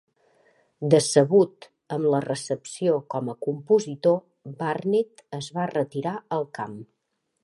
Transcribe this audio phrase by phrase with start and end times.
[0.93, 1.67] Decebut
[1.97, 4.17] amb la recepció com a compositor,
[4.63, 6.75] Barnett es va retirar al camp.